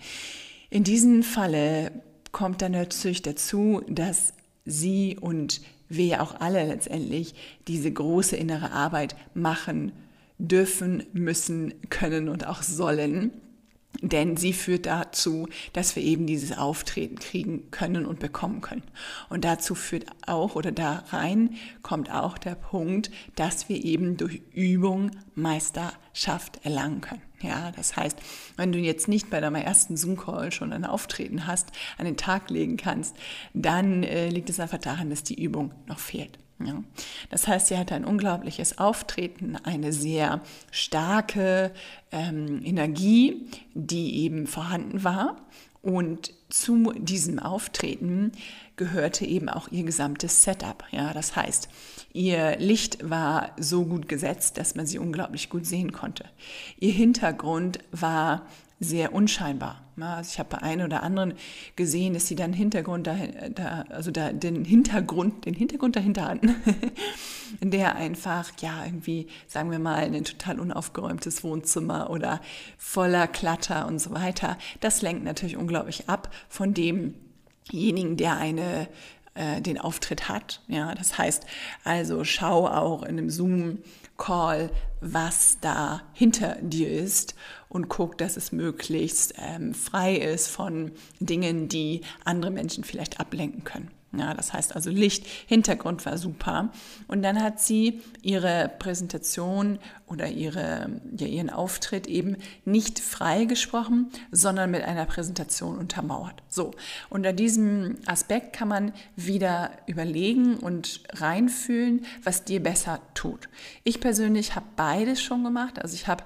In 0.70 0.84
diesem 0.84 1.22
Falle 1.22 1.92
kommt 2.30 2.62
dann 2.62 2.72
natürlich 2.72 3.22
dazu, 3.22 3.82
dass 3.88 4.34
sie 4.64 5.18
und 5.20 5.60
wir 5.88 6.22
auch 6.22 6.40
alle 6.40 6.66
letztendlich 6.66 7.34
diese 7.68 7.92
große 7.92 8.36
innere 8.36 8.72
Arbeit 8.72 9.16
machen 9.34 9.92
dürfen, 10.38 11.04
müssen, 11.12 11.74
können 11.90 12.28
und 12.28 12.46
auch 12.46 12.62
sollen. 12.62 13.32
Denn 14.04 14.36
sie 14.36 14.52
führt 14.52 14.86
dazu, 14.86 15.48
dass 15.72 15.94
wir 15.94 16.02
eben 16.02 16.26
dieses 16.26 16.58
Auftreten 16.58 17.20
kriegen 17.20 17.70
können 17.70 18.04
und 18.04 18.18
bekommen 18.18 18.60
können. 18.60 18.82
Und 19.28 19.44
dazu 19.44 19.76
führt 19.76 20.06
auch 20.26 20.56
oder 20.56 20.72
da 20.72 21.04
rein 21.10 21.54
kommt 21.82 22.10
auch 22.10 22.36
der 22.36 22.56
Punkt, 22.56 23.12
dass 23.36 23.68
wir 23.68 23.82
eben 23.82 24.16
durch 24.16 24.42
Übung 24.52 25.12
Meisterschaft 25.36 26.64
erlangen 26.64 27.00
können. 27.00 27.22
Ja, 27.42 27.70
das 27.72 27.96
heißt, 27.96 28.18
wenn 28.56 28.72
du 28.72 28.78
jetzt 28.78 29.06
nicht 29.06 29.30
bei 29.30 29.40
deinem 29.40 29.56
ersten 29.56 29.96
Zoom-Call 29.96 30.52
schon 30.52 30.72
ein 30.72 30.84
Auftreten 30.84 31.46
hast, 31.46 31.70
an 31.96 32.04
den 32.04 32.16
Tag 32.16 32.50
legen 32.50 32.76
kannst, 32.76 33.16
dann 33.54 34.02
äh, 34.02 34.28
liegt 34.28 34.50
es 34.50 34.60
einfach 34.60 34.78
daran, 34.78 35.10
dass 35.10 35.22
die 35.22 35.42
Übung 35.42 35.72
noch 35.86 35.98
fehlt. 35.98 36.38
Ja. 36.66 36.82
Das 37.30 37.48
heißt, 37.48 37.68
sie 37.68 37.78
hatte 37.78 37.94
ein 37.94 38.04
unglaubliches 38.04 38.78
Auftreten, 38.78 39.56
eine 39.56 39.92
sehr 39.92 40.40
starke 40.70 41.72
ähm, 42.10 42.62
Energie, 42.64 43.46
die 43.74 44.22
eben 44.24 44.46
vorhanden 44.46 45.04
war. 45.04 45.36
Und 45.82 46.32
zu 46.48 46.92
diesem 46.92 47.40
Auftreten 47.40 48.30
gehörte 48.76 49.24
eben 49.24 49.48
auch 49.48 49.68
ihr 49.72 49.82
gesamtes 49.82 50.44
Setup. 50.44 50.84
Ja, 50.92 51.12
das 51.12 51.34
heißt, 51.34 51.68
ihr 52.12 52.56
Licht 52.58 53.08
war 53.08 53.50
so 53.58 53.84
gut 53.84 54.08
gesetzt, 54.08 54.58
dass 54.58 54.76
man 54.76 54.86
sie 54.86 54.98
unglaublich 54.98 55.50
gut 55.50 55.66
sehen 55.66 55.90
konnte. 55.90 56.24
Ihr 56.78 56.92
Hintergrund 56.92 57.80
war 57.90 58.46
sehr 58.82 59.14
unscheinbar. 59.14 59.80
Also 60.00 60.30
ich 60.32 60.38
habe 60.38 60.56
bei 60.56 60.62
einem 60.62 60.86
oder 60.86 61.02
anderen 61.04 61.34
gesehen, 61.76 62.14
dass 62.14 62.26
sie 62.26 62.34
dann 62.34 62.52
Hintergrund 62.52 63.06
da, 63.06 63.16
da 63.54 63.84
also 63.90 64.10
da 64.10 64.32
den 64.32 64.64
Hintergrund, 64.64 65.44
den 65.44 65.54
Hintergrund 65.54 65.94
dahinter 65.94 66.28
hatten, 66.28 66.56
der 67.60 67.94
einfach 67.94 68.50
ja 68.60 68.84
irgendwie, 68.84 69.28
sagen 69.46 69.70
wir 69.70 69.78
mal, 69.78 70.02
ein 70.02 70.24
total 70.24 70.58
unaufgeräumtes 70.58 71.44
Wohnzimmer 71.44 72.10
oder 72.10 72.40
voller 72.76 73.28
Klatter 73.28 73.86
und 73.86 74.00
so 74.00 74.12
weiter. 74.12 74.58
Das 74.80 75.00
lenkt 75.00 75.22
natürlich 75.22 75.56
unglaublich 75.56 76.08
ab 76.08 76.34
von 76.48 76.74
demjenigen, 76.74 78.16
der 78.16 78.36
eine 78.38 78.88
äh, 79.34 79.60
den 79.60 79.78
Auftritt 79.78 80.28
hat. 80.28 80.60
Ja, 80.66 80.94
das 80.94 81.16
heißt 81.18 81.46
also 81.84 82.24
schau 82.24 82.66
auch 82.66 83.02
in 83.02 83.18
einem 83.18 83.30
Zoom 83.30 83.78
Call, 84.22 84.70
was 85.00 85.58
da 85.60 86.02
hinter 86.12 86.56
dir 86.62 86.88
ist 86.88 87.34
und 87.68 87.88
guck, 87.88 88.16
dass 88.18 88.36
es 88.36 88.52
möglichst 88.52 89.34
ähm, 89.36 89.74
frei 89.74 90.14
ist 90.14 90.46
von 90.46 90.92
Dingen, 91.18 91.68
die 91.68 92.02
andere 92.24 92.52
Menschen 92.52 92.84
vielleicht 92.84 93.18
ablenken 93.18 93.64
können. 93.64 93.90
Ja, 94.14 94.34
das 94.34 94.52
heißt 94.52 94.76
also 94.76 94.90
Licht, 94.90 95.26
Hintergrund 95.46 96.04
war 96.04 96.18
super. 96.18 96.70
Und 97.08 97.22
dann 97.22 97.42
hat 97.42 97.60
sie 97.60 98.02
ihre 98.20 98.70
Präsentation 98.78 99.78
oder 100.06 100.28
ihre, 100.28 101.00
ja, 101.16 101.26
ihren 101.26 101.48
Auftritt 101.48 102.06
eben 102.06 102.36
nicht 102.66 103.00
frei 103.00 103.46
gesprochen, 103.46 104.10
sondern 104.30 104.70
mit 104.70 104.82
einer 104.82 105.06
Präsentation 105.06 105.78
untermauert. 105.78 106.42
So, 106.48 106.72
unter 107.08 107.32
diesem 107.32 107.96
Aspekt 108.04 108.52
kann 108.52 108.68
man 108.68 108.92
wieder 109.16 109.70
überlegen 109.86 110.58
und 110.58 111.02
reinfühlen, 111.14 112.04
was 112.22 112.44
dir 112.44 112.62
besser 112.62 113.00
tut. 113.14 113.48
Ich 113.82 114.00
persönlich 114.00 114.54
habe 114.54 114.66
beides 114.76 115.22
schon 115.22 115.42
gemacht. 115.42 115.80
Also 115.80 115.94
ich 115.94 116.06
habe 116.06 116.24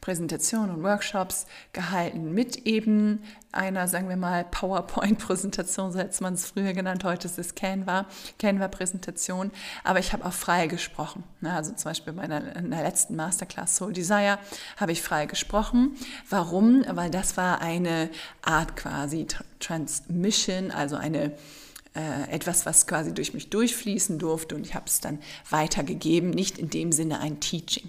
Präsentationen 0.00 0.74
und 0.74 0.82
Workshops 0.82 1.46
gehalten 1.72 2.32
mit 2.32 2.66
eben 2.66 3.22
einer, 3.52 3.88
sagen 3.88 4.08
wir 4.08 4.16
mal, 4.16 4.44
PowerPoint-Präsentation, 4.44 5.92
so 5.92 5.98
hätte 5.98 6.22
man 6.22 6.34
es 6.34 6.46
früher 6.46 6.72
genannt, 6.72 7.04
heute 7.04 7.26
ist 7.26 7.38
es 7.38 7.54
Canva, 7.54 8.06
Canva-Präsentation, 8.38 9.50
aber 9.84 9.98
ich 9.98 10.12
habe 10.12 10.24
auch 10.24 10.32
frei 10.32 10.66
gesprochen. 10.66 11.24
Ne? 11.40 11.52
Also 11.52 11.72
zum 11.72 11.90
Beispiel 11.90 12.12
bei 12.12 12.22
einer, 12.22 12.56
in 12.56 12.70
der 12.70 12.82
letzten 12.82 13.16
Masterclass 13.16 13.76
Soul 13.76 13.92
Desire 13.92 14.38
habe 14.76 14.92
ich 14.92 15.02
frei 15.02 15.26
gesprochen. 15.26 15.96
Warum? 16.28 16.84
Weil 16.88 17.10
das 17.10 17.36
war 17.36 17.60
eine 17.60 18.10
Art 18.42 18.76
quasi 18.76 19.26
Transmission, 19.58 20.70
also 20.70 20.96
eine 20.96 21.32
äh, 21.96 22.30
etwas, 22.30 22.66
was 22.66 22.86
quasi 22.86 23.14
durch 23.14 23.32
mich 23.32 23.48
durchfließen 23.48 24.18
durfte 24.18 24.54
und 24.54 24.66
ich 24.66 24.74
habe 24.74 24.86
es 24.86 25.00
dann 25.00 25.18
weitergegeben, 25.48 26.30
nicht 26.30 26.58
in 26.58 26.68
dem 26.68 26.92
Sinne 26.92 27.20
ein 27.20 27.40
Teaching. 27.40 27.88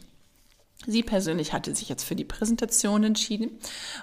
Sie 0.86 1.04
persönlich 1.04 1.54
hatte 1.54 1.74
sich 1.76 1.90
jetzt 1.90 2.04
für 2.04 2.16
die 2.16 2.24
Präsentation 2.24 3.04
entschieden 3.04 3.52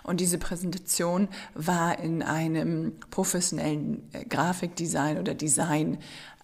und 0.02 0.20
diese 0.20 0.38
Präsentation 0.38 1.28
war 1.54 1.98
in 1.98 2.22
einem 2.22 2.98
professionellen 3.10 4.08
äh, 4.12 4.24
Grafikdesign 4.24 5.18
oder 5.18 5.34
Design 5.34 5.98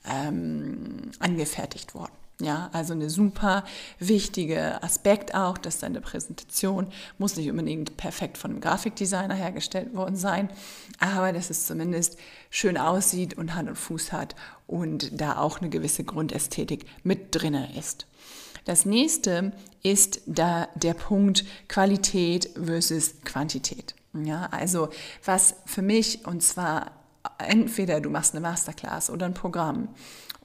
ähm, 0.09 1.11
angefertigt 1.19 1.95
worden. 1.95 2.13
Ja, 2.41 2.71
also 2.73 2.95
eine 2.95 3.11
super 3.11 3.65
wichtige 3.99 4.83
Aspekt 4.83 5.35
auch, 5.35 5.59
dass 5.59 5.79
deine 5.79 6.01
Präsentation 6.01 6.87
muss 7.19 7.37
nicht 7.37 7.51
unbedingt 7.51 7.99
perfekt 7.99 8.39
von 8.39 8.53
einem 8.53 8.61
Grafikdesigner 8.63 9.35
hergestellt 9.35 9.95
worden 9.95 10.17
sein, 10.17 10.49
aber 11.01 11.33
dass 11.35 11.51
es 11.51 11.67
zumindest 11.67 12.19
schön 12.49 12.79
aussieht 12.79 13.37
und 13.37 13.55
Hand 13.55 13.69
und 13.69 13.77
Fuß 13.77 14.13
hat 14.13 14.35
und 14.67 15.21
da 15.21 15.37
auch 15.37 15.61
eine 15.61 15.69
gewisse 15.69 16.03
Grundästhetik 16.03 16.87
mit 17.03 17.35
drinne 17.35 17.77
ist. 17.77 18.07
Das 18.71 18.87
nächste 18.87 19.51
ist 19.83 20.21
da 20.27 20.69
der 20.77 20.95
Punkt 20.95 21.45
Qualität 21.67 22.51
versus 22.55 23.17
Quantität. 23.25 23.97
Ja, 24.13 24.47
also 24.53 24.91
was 25.25 25.57
für 25.67 25.83
mich, 25.83 26.25
und 26.25 26.41
zwar 26.41 26.93
entweder 27.39 28.01
du 28.01 28.11
machst 28.11 28.33
eine 28.33 28.43
Masterclass 28.43 29.11
oder 29.11 29.27
ein 29.27 29.35
Programm 29.35 29.89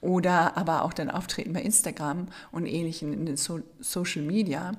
oder 0.00 0.56
aber 0.56 0.82
auch 0.82 0.92
dein 0.92 1.08
Auftreten 1.08 1.52
bei 1.52 1.62
Instagram 1.62 2.26
und 2.50 2.66
ähnlichen 2.66 3.12
in 3.12 3.26
den 3.26 3.36
so 3.36 3.60
Social 3.78 4.22
Media, 4.22 4.72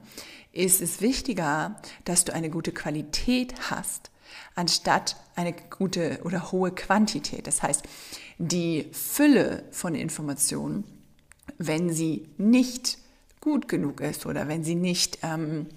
ist 0.51 0.81
es 0.81 0.99
wichtiger, 0.99 1.79
dass 2.03 2.25
du 2.25 2.33
eine 2.33 2.49
gute 2.49 2.73
Qualität 2.73 3.53
hast, 3.71 4.11
anstatt 4.55 5.15
eine 5.37 5.53
gute 5.53 6.19
oder 6.25 6.51
hohe 6.51 6.71
Quantität. 6.71 7.47
Das 7.47 7.63
heißt, 7.63 7.83
die 8.39 8.89
Fülle 8.91 9.63
von 9.71 9.95
Informationen, 9.95 10.83
wenn 11.57 11.93
sie 11.93 12.27
nicht 12.37 12.97
gut 13.41 13.67
genug 13.67 14.01
ist 14.01 14.25
oder 14.25 14.47
wenn 14.47 14.63
sie 14.63 14.75
nicht, 14.75 15.19
ähm, 15.23 15.67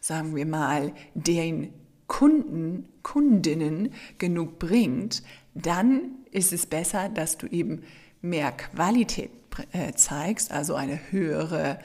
sagen 0.00 0.34
wir 0.34 0.46
mal, 0.46 0.92
den 1.14 1.72
Kunden, 2.06 2.88
Kundinnen 3.02 3.92
genug 4.18 4.58
bringt, 4.58 5.22
dann 5.54 6.00
ist 6.30 6.52
es 6.52 6.66
besser, 6.66 7.08
dass 7.08 7.38
du 7.38 7.46
eben 7.46 7.82
mehr 8.22 8.52
Qualität 8.52 9.30
äh, 9.72 9.92
zeigst, 9.92 10.52
also 10.52 10.74
eine 10.74 10.98
höhere 11.10 11.78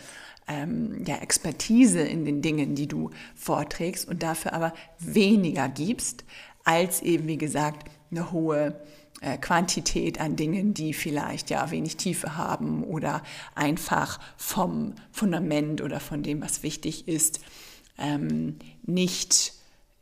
ähm, 0.48 1.04
ja, 1.06 1.18
Expertise 1.18 2.02
in 2.02 2.26
den 2.26 2.42
Dingen, 2.42 2.76
die 2.76 2.88
du 2.88 3.10
vorträgst 3.36 4.08
und 4.08 4.24
dafür 4.24 4.54
aber 4.54 4.74
weniger 5.00 5.70
gibst, 5.70 6.24
als 6.64 7.02
eben, 7.02 7.28
wie 7.28 7.38
gesagt, 7.38 7.90
eine 8.12 8.32
hohe 8.32 8.80
äh, 9.24 9.38
Quantität 9.38 10.20
an 10.20 10.36
Dingen, 10.36 10.74
die 10.74 10.94
vielleicht 10.94 11.50
ja 11.50 11.72
wenig 11.72 11.96
Tiefe 11.96 12.36
haben 12.36 12.84
oder 12.84 13.24
einfach 13.56 14.20
vom 14.36 14.94
Fundament 15.12 15.82
oder 15.82 16.00
von 16.00 16.24
dem, 16.24 16.42
was 16.42 16.62
wichtig 16.62 17.08
ist, 17.08 17.40
ähm, 17.98 18.58
nicht, 18.86 19.54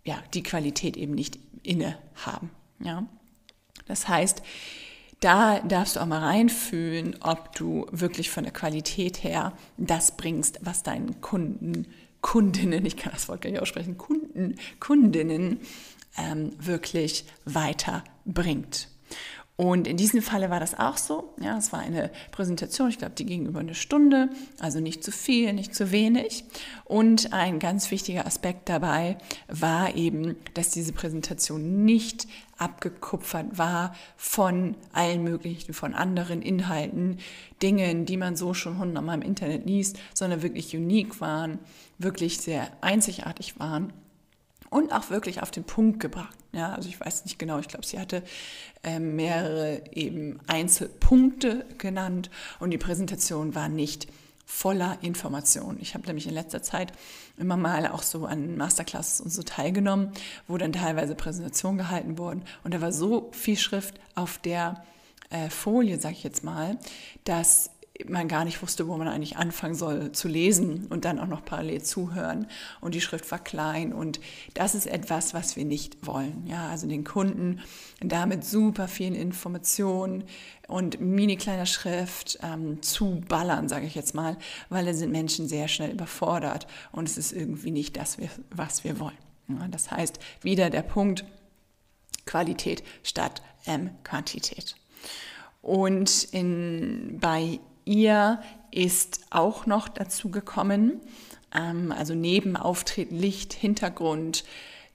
ja, 0.04 0.18
die 0.34 0.42
Qualität 0.44 0.98
eben 0.98 1.14
nicht 1.14 1.38
inne 1.62 1.98
haben. 2.26 2.50
Ja? 2.80 3.06
Das 3.86 4.08
heißt, 4.08 4.42
da 5.20 5.60
darfst 5.60 5.98
du 5.98 6.00
auch 6.00 6.08
mal 6.08 6.24
reinfühlen, 6.24 7.16
ob 7.22 7.56
du 7.56 7.86
wirklich 7.92 8.32
von 8.32 8.44
der 8.44 8.54
Qualität 8.54 9.24
her 9.24 9.54
das 9.78 10.18
bringst, 10.18 10.60
was 10.64 10.82
deinen 10.82 11.22
Kunden, 11.22 11.86
Kundinnen, 12.22 12.86
ich 12.86 12.98
kann 12.98 13.14
das 13.14 13.30
Wort 13.30 13.42
gar 13.42 13.52
nicht 13.52 13.62
aussprechen, 13.62 13.98
Kunden, 13.98 14.56
Kundinnen 14.80 15.60
ähm, 16.18 16.54
wirklich 16.58 17.26
weiterbringt. 17.46 18.91
Und 19.58 19.88
in 19.88 19.96
diesem 19.96 20.22
Falle 20.24 20.50
war 20.50 20.60
das 20.60 20.80
auch 20.80 20.98
so. 20.98 21.36
Ja, 21.40 21.58
es 21.58 21.72
war 21.72 21.80
eine 21.80 22.10
Präsentation, 22.32 22.90
ich 22.90 22.98
glaube, 22.98 23.14
die 23.16 23.26
ging 23.26 23.46
über 23.46 23.60
eine 23.60 23.76
Stunde, 23.76 24.30
also 24.60 24.80
nicht 24.80 25.04
zu 25.04 25.12
viel, 25.12 25.54
nicht 25.54 25.76
zu 25.76 25.92
wenig. 25.92 26.46
Und 26.86 27.32
ein 27.32 27.60
ganz 27.60 27.92
wichtiger 27.92 28.26
Aspekt 28.26 28.70
dabei 28.70 29.18
war 29.48 29.96
eben, 29.96 30.36
dass 30.56 30.72
diese 30.72 30.94
Präsentation 30.94 31.86
nicht 31.86 32.28
abgekupfert 32.58 33.58
war 33.58 33.94
von 34.18 34.76
allen 34.94 35.24
möglichen, 35.24 35.74
von 35.74 35.94
anderen 35.94 36.42
Inhalten, 36.42 37.18
Dingen, 37.62 38.06
die 38.06 38.18
man 38.18 38.36
so 38.36 38.54
schon 38.54 38.80
hundertmal 38.80 39.18
im 39.18 39.22
Internet 39.22 39.68
liest, 39.68 40.00
sondern 40.14 40.42
wirklich 40.42 40.76
unique 40.76 41.22
waren, 41.22 41.60
wirklich 42.00 42.40
sehr 42.40 42.72
einzigartig 42.82 43.60
waren 43.60 43.94
und 44.72 44.94
auch 44.94 45.10
wirklich 45.12 45.44
auf 45.44 45.52
den 45.52 45.66
Punkt 45.66 46.00
gebracht. 46.00 46.36
Ja, 46.54 46.74
also 46.74 46.90
ich 46.90 47.00
weiß 47.00 47.26
nicht 47.26 47.38
genau, 47.38 47.60
ich 47.60 47.68
glaube, 47.68 47.86
sie 47.86 48.00
hatte 48.00 48.24
äh, 48.84 49.00
mehrere 49.00 49.84
eben 49.92 50.40
Einzelpunkte 50.48 51.66
genannt 51.78 52.32
und 52.60 52.72
die 52.72 52.78
Präsentation 52.78 53.54
war 53.54 53.70
nicht 53.70 54.08
voller 54.46 54.98
Informationen. 55.02 55.78
Ich 55.82 55.94
habe 55.94 56.08
nämlich 56.08 56.28
in 56.28 56.34
letzter 56.34 56.64
Zeit 56.64 56.94
immer 57.38 57.58
mal 57.58 57.88
auch 57.88 58.02
so 58.02 58.26
an 58.26 58.58
Masterclasses 58.58 59.22
und 59.22 59.30
so 59.30 59.44
teilgenommen, 59.44 60.12
wo 60.48 60.58
dann 60.58 60.74
teilweise 60.74 61.16
Präsentationen 61.16 61.78
gehalten 61.78 62.18
wurden 62.18 62.44
und 62.64 62.74
da 62.74 62.82
war 62.82 62.92
so 62.92 63.30
viel 63.34 63.58
Schrift 63.58 64.00
auf 64.16 64.38
der 64.40 64.84
äh, 65.30 65.50
Folie, 65.50 66.00
sage 66.00 66.16
ich 66.16 66.24
jetzt 66.24 66.44
mal, 66.44 66.78
dass 67.26 67.72
man 68.08 68.28
gar 68.28 68.46
nicht 68.46 68.62
wusste, 68.62 68.88
wo 68.88 68.98
man 68.98 69.08
eigentlich 69.08 69.38
anfangen 69.38 69.76
soll 69.76 70.12
zu 70.12 70.28
lesen 70.28 70.88
und 70.88 71.06
dann 71.06 71.20
auch 71.20 71.28
noch 71.28 71.44
parallel 71.46 71.82
zuhören. 71.82 72.48
Und 72.80 72.96
die 72.96 73.02
Schrift 73.02 73.30
war 73.32 73.40
klein. 73.40 73.94
Und 73.94 74.20
das 74.54 74.76
ist 74.76 74.88
etwas, 74.88 75.34
was 75.34 75.56
wir 75.56 75.66
nicht 75.66 76.06
wollen. 76.06 76.46
Ja, 76.48 76.70
also 76.70 76.88
den 76.88 77.04
Kunden 77.04 77.62
damit 78.00 78.44
super 78.44 78.88
vielen 78.88 79.16
Informationen 79.16 80.24
und 80.68 81.00
mini 81.02 81.36
kleiner 81.36 81.66
Schrift 81.66 82.40
ähm, 82.42 82.82
zu 82.82 83.22
ballern, 83.28 83.68
sage 83.68 83.86
ich 83.86 83.96
jetzt 83.96 84.16
mal, 84.16 84.38
weil 84.70 84.86
da 84.86 84.94
sind 84.94 85.12
Menschen 85.12 85.48
sehr 85.48 85.68
schnell 85.68 85.92
überfordert 85.92 86.68
und 86.92 87.08
es 87.08 87.18
ist 87.18 87.34
irgendwie 87.34 87.72
nicht 87.72 87.98
das, 87.98 88.18
was 88.50 88.84
wir 88.84 89.00
wollen. 89.00 89.18
Ja, 89.50 89.68
das 89.68 89.92
heißt, 89.92 90.20
wieder 90.42 90.70
der 90.70 90.82
Punkt 90.82 91.26
Qualität 92.26 92.84
statt 93.04 93.42
ähm, 93.66 93.92
Quantität. 94.04 94.76
Und 95.62 96.24
in, 96.32 97.18
bei 97.20 97.60
ihr 97.86 98.42
ist 98.72 99.22
auch 99.30 99.66
noch 99.66 99.90
dazu 99.90 100.30
gekommen, 100.30 101.02
ähm, 101.54 101.92
also 101.92 102.14
neben 102.14 102.56
Auftreten, 102.56 103.16
Licht, 103.16 103.54
Hintergrund, 103.54 104.44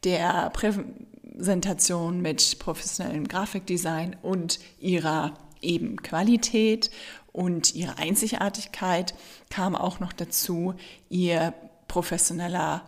der 0.04 0.50
Präsentation 0.50 2.20
mit 2.20 2.58
professionellem 2.58 3.28
Grafikdesign 3.28 4.16
und 4.22 4.58
ihrer 4.78 5.34
eben 5.60 6.02
Qualität 6.02 6.90
und 7.32 7.74
ihrer 7.74 7.98
Einzigartigkeit 7.98 9.14
kam 9.50 9.74
auch 9.74 10.00
noch 10.00 10.12
dazu 10.12 10.74
ihr 11.10 11.52
professioneller, 11.88 12.82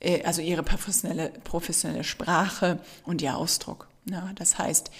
äh, 0.00 0.22
also 0.24 0.42
ihre 0.42 0.62
professionelle, 0.62 1.30
professionelle 1.44 2.04
Sprache 2.04 2.80
und 3.04 3.22
ihr 3.22 3.36
Ausdruck. 3.36 3.88
Ja, 4.08 4.30
das 4.34 4.58
heißt, 4.58 4.90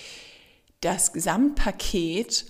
das 0.81 1.13
Gesamtpaket 1.13 2.47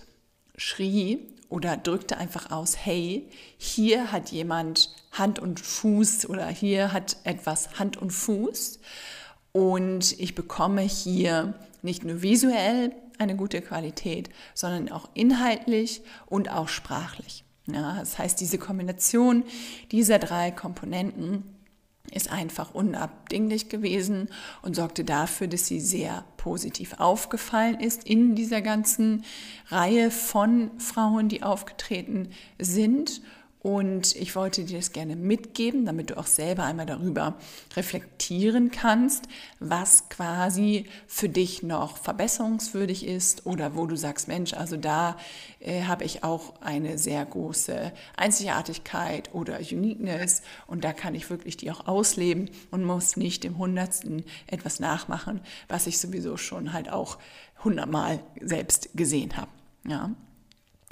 schrie 0.56 1.31
oder 1.52 1.76
drückte 1.76 2.16
einfach 2.16 2.50
aus, 2.50 2.76
hey, 2.76 3.28
hier 3.58 4.10
hat 4.10 4.30
jemand 4.30 4.94
Hand 5.12 5.38
und 5.38 5.60
Fuß 5.60 6.28
oder 6.28 6.48
hier 6.48 6.92
hat 6.92 7.18
etwas 7.24 7.78
Hand 7.78 7.98
und 7.98 8.10
Fuß 8.10 8.80
und 9.52 10.18
ich 10.18 10.34
bekomme 10.34 10.80
hier 10.80 11.54
nicht 11.82 12.04
nur 12.04 12.22
visuell 12.22 12.92
eine 13.18 13.36
gute 13.36 13.60
Qualität, 13.60 14.30
sondern 14.54 14.90
auch 14.90 15.10
inhaltlich 15.12 16.00
und 16.26 16.50
auch 16.50 16.68
sprachlich. 16.68 17.44
Ja, 17.66 17.98
das 18.00 18.18
heißt, 18.18 18.40
diese 18.40 18.58
Kombination 18.58 19.44
dieser 19.92 20.18
drei 20.18 20.50
Komponenten 20.50 21.44
ist 22.10 22.30
einfach 22.30 22.74
unabdinglich 22.74 23.68
gewesen 23.68 24.28
und 24.62 24.74
sorgte 24.74 25.04
dafür, 25.04 25.46
dass 25.46 25.66
sie 25.66 25.80
sehr 25.80 26.24
positiv 26.36 26.94
aufgefallen 26.98 27.80
ist 27.80 28.04
in 28.04 28.34
dieser 28.34 28.60
ganzen 28.60 29.24
Reihe 29.68 30.10
von 30.10 30.70
Frauen, 30.78 31.28
die 31.28 31.42
aufgetreten 31.42 32.30
sind 32.58 33.22
und 33.62 34.16
ich 34.16 34.34
wollte 34.34 34.64
dir 34.64 34.78
das 34.78 34.90
gerne 34.90 35.14
mitgeben, 35.14 35.86
damit 35.86 36.10
du 36.10 36.18
auch 36.18 36.26
selber 36.26 36.64
einmal 36.64 36.84
darüber 36.84 37.36
reflektieren 37.76 38.72
kannst, 38.72 39.28
was 39.60 40.08
quasi 40.08 40.86
für 41.06 41.28
dich 41.28 41.62
noch 41.62 41.96
verbesserungswürdig 41.96 43.06
ist 43.06 43.46
oder 43.46 43.76
wo 43.76 43.86
du 43.86 43.96
sagst, 43.96 44.26
Mensch, 44.26 44.52
also 44.52 44.76
da 44.76 45.16
äh, 45.60 45.84
habe 45.84 46.02
ich 46.02 46.24
auch 46.24 46.60
eine 46.60 46.98
sehr 46.98 47.24
große 47.24 47.92
Einzigartigkeit 48.16 49.32
oder 49.32 49.60
Uniqueness 49.60 50.42
und 50.66 50.82
da 50.82 50.92
kann 50.92 51.14
ich 51.14 51.30
wirklich 51.30 51.56
die 51.56 51.70
auch 51.70 51.86
ausleben 51.86 52.50
und 52.72 52.84
muss 52.84 53.16
nicht 53.16 53.44
im 53.44 53.58
Hundertsten 53.58 54.24
etwas 54.48 54.80
nachmachen, 54.80 55.40
was 55.68 55.86
ich 55.86 56.00
sowieso 56.00 56.36
schon 56.36 56.72
halt 56.72 56.90
auch 56.90 57.16
hundertmal 57.62 58.18
selbst 58.40 58.88
gesehen 58.94 59.36
habe. 59.36 59.52
Ja. 59.86 60.10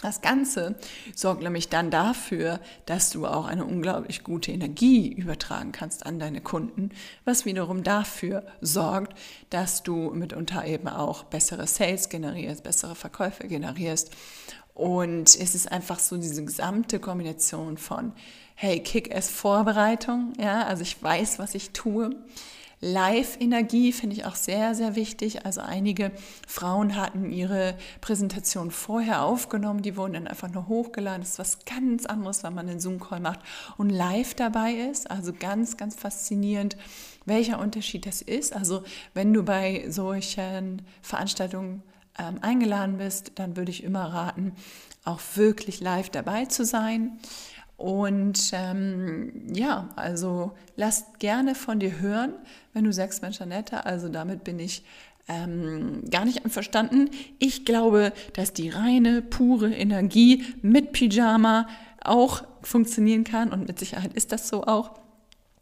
Das 0.03 0.23
Ganze 0.23 0.77
sorgt 1.15 1.43
nämlich 1.43 1.69
dann 1.69 1.91
dafür, 1.91 2.61
dass 2.87 3.11
du 3.11 3.27
auch 3.27 3.47
eine 3.47 3.67
unglaublich 3.67 4.25
gute 4.25 4.51
Energie 4.51 5.13
übertragen 5.13 5.73
kannst 5.73 6.07
an 6.07 6.19
deine 6.19 6.41
Kunden, 6.41 6.91
was 7.27 7.45
wiederum 7.45 7.83
dafür 7.83 8.45
sorgt, 8.63 9.15
dass 9.51 9.83
du 9.83 10.11
mitunter 10.11 10.65
eben 10.65 10.89
auch 10.89 11.25
bessere 11.25 11.67
Sales 11.67 12.09
generierst, 12.09 12.63
bessere 12.63 12.95
Verkäufe 12.95 13.47
generierst. 13.47 14.11
Und 14.73 15.29
es 15.29 15.55
ist 15.55 15.71
einfach 15.71 15.99
so 15.99 16.17
diese 16.17 16.45
gesamte 16.45 16.99
Kombination 16.99 17.77
von, 17.77 18.13
hey, 18.55 18.81
Kick-Ass-Vorbereitung, 18.81 20.33
ja, 20.39 20.65
also 20.65 20.83
ich 20.83 21.03
weiß, 21.03 21.39
was 21.39 21.55
ich 21.55 21.73
tue. 21.73 22.17
Live-Energie 22.83 23.93
finde 23.93 24.17
ich 24.17 24.25
auch 24.25 24.35
sehr, 24.35 24.75
sehr 24.75 24.97
wichtig. 24.97 25.45
Also 25.45 25.61
einige 25.61 26.13
Frauen 26.49 26.97
hatten 26.97 27.31
ihre 27.31 27.77
Präsentation 28.01 28.71
vorher 28.71 29.23
aufgenommen, 29.23 29.83
die 29.83 29.99
wurden 29.99 30.15
dann 30.15 30.27
einfach 30.27 30.51
nur 30.51 30.67
hochgeladen. 30.67 31.21
Das 31.21 31.33
ist 31.33 31.39
was 31.39 31.65
ganz 31.67 32.07
anderes, 32.07 32.43
wenn 32.43 32.55
man 32.55 32.69
einen 32.69 32.81
Zoom-Call 32.81 33.21
macht 33.21 33.41
und 33.77 33.91
live 33.91 34.35
dabei 34.35 34.73
ist. 34.73 35.11
Also 35.11 35.35
ganz, 35.39 35.77
ganz 35.77 35.95
faszinierend, 35.95 36.79
welcher 37.27 37.59
Unterschied 37.59 38.07
das 38.07 38.23
ist. 38.23 38.55
Also 38.55 38.83
wenn 39.13 39.35
du 39.35 39.43
bei 39.43 39.85
solchen 39.89 40.81
Veranstaltungen 41.03 41.83
ähm, 42.19 42.39
eingeladen 42.41 42.97
bist, 42.97 43.33
dann 43.35 43.57
würde 43.57 43.71
ich 43.71 43.85
immer 43.85 44.05
raten, 44.05 44.53
auch 45.05 45.21
wirklich 45.35 45.81
live 45.81 46.09
dabei 46.09 46.47
zu 46.47 46.65
sein. 46.65 47.19
Und 47.81 48.51
ähm, 48.53 49.33
ja, 49.55 49.89
also 49.97 50.53
lass 50.77 51.07
gerne 51.19 51.55
von 51.55 51.81
dir 51.81 51.99
hören, 51.99 52.35
wenn 52.75 52.85
du 52.85 52.93
sagst, 52.93 53.23
Mensch, 53.23 53.41
Annette, 53.41 53.87
also 53.87 54.11
damit 54.11 54.45
bin 54.45 54.59
ich 54.59 54.85
ähm, 55.29 56.03
gar 56.11 56.27
nicht 56.27 56.45
einverstanden. 56.45 57.09
Ich 57.39 57.65
glaube, 57.65 58.13
dass 58.35 58.53
die 58.53 58.69
reine, 58.69 59.23
pure 59.23 59.73
Energie 59.73 60.45
mit 60.61 60.93
Pyjama 60.93 61.69
auch 62.05 62.43
funktionieren 62.61 63.25
kann 63.25 63.51
und 63.51 63.67
mit 63.67 63.79
Sicherheit 63.79 64.13
ist 64.13 64.31
das 64.31 64.49
so 64.49 64.65
auch. 64.65 65.01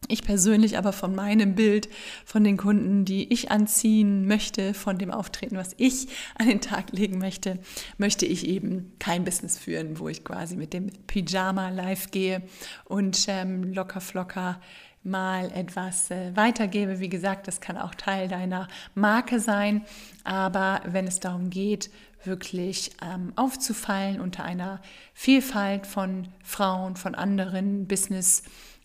Ich 0.08 0.22
persönlich 0.22 0.78
aber 0.78 0.92
von 0.92 1.14
meinem 1.14 1.54
Bild, 1.54 1.88
von 2.24 2.42
den 2.42 2.56
Kunden, 2.56 3.04
die 3.04 3.32
ich 3.32 3.50
anziehen 3.50 4.26
möchte, 4.26 4.74
von 4.74 4.98
dem 4.98 5.10
Auftreten, 5.10 5.56
was 5.56 5.74
ich 5.76 6.08
an 6.38 6.48
den 6.48 6.60
Tag 6.60 6.92
legen 6.92 7.18
möchte, 7.18 7.58
möchte 7.98 8.24
ich 8.26 8.46
eben 8.46 8.92
kein 8.98 9.24
Business 9.24 9.58
führen, 9.58 9.98
wo 9.98 10.08
ich 10.08 10.24
quasi 10.24 10.56
mit 10.56 10.72
dem 10.72 10.90
Pyjama 11.06 11.68
live 11.68 12.10
gehe 12.10 12.42
und 12.84 13.26
ähm, 13.28 13.72
locker 13.72 14.00
flocker 14.00 14.60
mal 15.04 15.50
etwas 15.52 16.10
äh, 16.10 16.34
weitergebe. 16.36 17.00
Wie 17.00 17.08
gesagt, 17.08 17.46
das 17.46 17.60
kann 17.60 17.76
auch 17.76 17.94
Teil 17.94 18.28
deiner 18.28 18.68
Marke 18.94 19.40
sein, 19.40 19.84
aber 20.24 20.80
wenn 20.86 21.06
es 21.06 21.20
darum 21.20 21.50
geht, 21.50 21.90
wirklich 22.24 22.92
ähm, 23.02 23.32
aufzufallen 23.36 24.20
unter 24.20 24.44
einer 24.44 24.80
Vielfalt 25.14 25.86
von 25.86 26.28
Frauen, 26.42 26.96
von 26.96 27.14
anderen 27.14 27.86
Business 27.86 28.42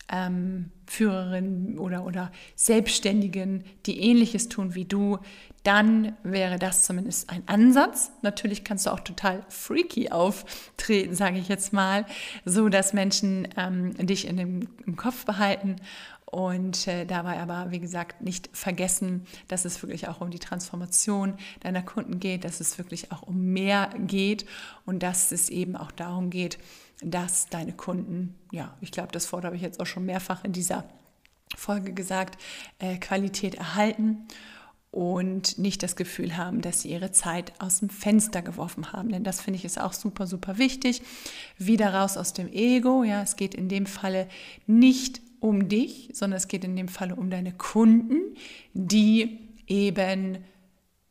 ähm, 0.08 0.70
Führerinnen 0.86 1.78
oder, 1.78 2.04
oder 2.04 2.30
Selbstständigen, 2.56 3.64
die 3.86 4.00
ähnliches 4.00 4.48
tun 4.48 4.74
wie 4.74 4.84
du, 4.84 5.18
dann 5.62 6.14
wäre 6.22 6.58
das 6.58 6.84
zumindest 6.84 7.30
ein 7.30 7.42
Ansatz. 7.46 8.12
Natürlich 8.20 8.64
kannst 8.64 8.84
du 8.84 8.90
auch 8.90 9.00
total 9.00 9.44
freaky 9.48 10.10
auftreten, 10.10 11.14
sage 11.14 11.38
ich 11.38 11.48
jetzt 11.48 11.72
mal, 11.72 12.04
so 12.44 12.68
dass 12.68 12.92
Menschen 12.92 13.48
ähm, 13.56 13.94
dich 14.06 14.28
in 14.28 14.36
dem, 14.36 14.68
im 14.84 14.96
Kopf 14.96 15.24
behalten 15.24 15.76
und 16.34 16.88
äh, 16.88 17.04
dabei 17.04 17.38
aber, 17.38 17.70
wie 17.70 17.78
gesagt, 17.78 18.20
nicht 18.20 18.50
vergessen, 18.52 19.24
dass 19.46 19.64
es 19.64 19.80
wirklich 19.80 20.08
auch 20.08 20.20
um 20.20 20.32
die 20.32 20.40
Transformation 20.40 21.34
deiner 21.60 21.80
Kunden 21.80 22.18
geht, 22.18 22.42
dass 22.42 22.58
es 22.58 22.76
wirklich 22.76 23.12
auch 23.12 23.22
um 23.22 23.52
mehr 23.52 23.90
geht 23.98 24.44
und 24.84 25.04
dass 25.04 25.30
es 25.30 25.48
eben 25.48 25.76
auch 25.76 25.92
darum 25.92 26.30
geht, 26.30 26.58
dass 27.00 27.46
deine 27.50 27.72
Kunden, 27.72 28.34
ja, 28.50 28.76
ich 28.80 28.90
glaube, 28.90 29.12
das 29.12 29.32
Wort 29.32 29.44
habe 29.44 29.54
ich 29.54 29.62
jetzt 29.62 29.78
auch 29.78 29.86
schon 29.86 30.06
mehrfach 30.06 30.42
in 30.42 30.52
dieser 30.52 30.82
Folge 31.54 31.92
gesagt, 31.92 32.42
äh, 32.80 32.96
Qualität 32.96 33.54
erhalten 33.54 34.26
und 34.90 35.56
nicht 35.58 35.84
das 35.84 35.94
Gefühl 35.94 36.36
haben, 36.36 36.62
dass 36.62 36.82
sie 36.82 36.90
ihre 36.90 37.12
Zeit 37.12 37.52
aus 37.60 37.78
dem 37.78 37.90
Fenster 37.90 38.42
geworfen 38.42 38.92
haben. 38.92 39.10
Denn 39.10 39.22
das 39.22 39.40
finde 39.40 39.58
ich 39.58 39.64
ist 39.64 39.80
auch 39.80 39.92
super, 39.92 40.26
super 40.26 40.58
wichtig. 40.58 41.02
Wieder 41.58 41.94
raus 41.94 42.16
aus 42.16 42.32
dem 42.32 42.52
Ego. 42.52 43.04
Ja, 43.04 43.22
es 43.22 43.36
geht 43.36 43.54
in 43.54 43.68
dem 43.68 43.86
Falle 43.86 44.28
nicht 44.66 45.23
um 45.44 45.68
dich, 45.68 46.08
sondern 46.14 46.38
es 46.38 46.48
geht 46.48 46.64
in 46.64 46.74
dem 46.74 46.88
Falle 46.88 47.16
um 47.16 47.28
deine 47.28 47.52
Kunden, 47.52 48.34
die 48.72 49.40
eben 49.66 50.38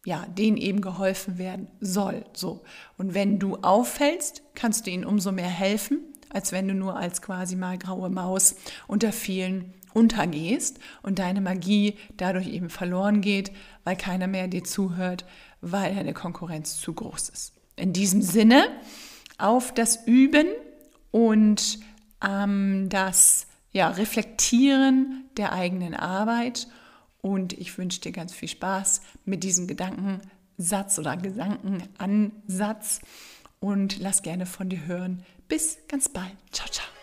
ja, 0.05 0.25
denen 0.25 0.57
eben 0.57 0.81
geholfen 0.81 1.37
werden 1.37 1.67
soll. 1.79 2.25
So. 2.33 2.63
Und 2.97 3.13
wenn 3.13 3.37
du 3.37 3.57
auffällst, 3.57 4.41
kannst 4.55 4.87
du 4.87 4.91
ihnen 4.91 5.05
umso 5.05 5.31
mehr 5.31 5.47
helfen, 5.47 5.99
als 6.29 6.51
wenn 6.51 6.67
du 6.67 6.73
nur 6.73 6.97
als 6.97 7.21
quasi 7.21 7.55
mal 7.55 7.77
graue 7.77 8.09
Maus 8.09 8.55
unter 8.87 9.11
vielen 9.11 9.75
untergehst 9.93 10.79
und 11.03 11.19
deine 11.19 11.39
Magie 11.39 11.93
dadurch 12.17 12.47
eben 12.47 12.71
verloren 12.71 13.21
geht, 13.21 13.51
weil 13.83 13.95
keiner 13.95 14.25
mehr 14.25 14.47
dir 14.47 14.63
zuhört, 14.63 15.25
weil 15.61 15.93
deine 15.93 16.13
Konkurrenz 16.13 16.81
zu 16.81 16.91
groß 16.91 17.29
ist. 17.29 17.53
In 17.75 17.93
diesem 17.93 18.23
Sinne 18.23 18.65
auf 19.37 19.71
das 19.75 20.07
Üben 20.07 20.47
und 21.11 21.77
ähm, 22.27 22.89
das 22.89 23.45
ja, 23.73 23.89
Reflektieren 23.89 25.25
der 25.35 25.51
eigenen 25.51 25.95
Arbeit 25.95 26.67
und 27.21 27.53
ich 27.53 27.77
wünsche 27.77 28.01
dir 28.01 28.11
ganz 28.11 28.33
viel 28.33 28.49
Spaß 28.49 29.01
mit 29.25 29.43
diesem 29.43 29.67
Gedankensatz 29.67 30.99
oder 30.99 31.17
Gedankenansatz 31.17 33.01
und 33.59 33.99
lass 33.99 34.21
gerne 34.21 34.45
von 34.45 34.69
dir 34.69 34.85
hören. 34.85 35.23
Bis 35.47 35.79
ganz 35.87 36.09
bald. 36.09 36.35
Ciao, 36.51 36.69
ciao. 36.69 37.02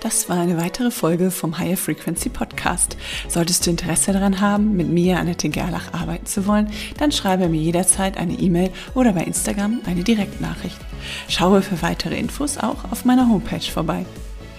Das 0.00 0.28
war 0.28 0.40
eine 0.40 0.56
weitere 0.56 0.90
Folge 0.90 1.30
vom 1.30 1.58
Higher 1.58 1.76
Frequency 1.76 2.28
Podcast. 2.28 2.96
Solltest 3.28 3.64
du 3.64 3.70
Interesse 3.70 4.12
daran 4.12 4.40
haben, 4.40 4.76
mit 4.76 4.88
mir, 4.88 5.18
Annette 5.18 5.48
Gerlach, 5.48 5.92
arbeiten 5.92 6.26
zu 6.26 6.46
wollen, 6.46 6.72
dann 6.98 7.12
schreibe 7.12 7.48
mir 7.48 7.60
jederzeit 7.60 8.16
eine 8.16 8.34
E-Mail 8.34 8.70
oder 8.94 9.12
bei 9.12 9.22
Instagram 9.22 9.80
eine 9.86 10.02
Direktnachricht. 10.02 10.78
Schaue 11.28 11.62
für 11.62 11.82
weitere 11.82 12.18
Infos 12.18 12.58
auch 12.58 12.90
auf 12.90 13.04
meiner 13.04 13.28
Homepage 13.28 13.60
vorbei. 13.60 14.04